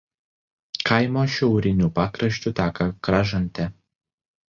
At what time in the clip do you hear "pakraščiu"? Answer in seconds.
2.01-2.57